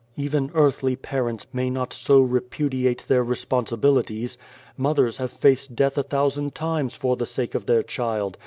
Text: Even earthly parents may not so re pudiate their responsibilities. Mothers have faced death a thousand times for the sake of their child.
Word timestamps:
Even 0.17 0.49
earthly 0.55 0.95
parents 0.95 1.45
may 1.53 1.69
not 1.69 1.93
so 1.93 2.21
re 2.21 2.39
pudiate 2.39 3.05
their 3.07 3.23
responsibilities. 3.23 4.35
Mothers 4.75 5.17
have 5.17 5.29
faced 5.29 5.75
death 5.75 5.95
a 5.95 6.01
thousand 6.01 6.55
times 6.55 6.95
for 6.95 7.15
the 7.15 7.27
sake 7.27 7.53
of 7.53 7.67
their 7.67 7.83
child. 7.83 8.39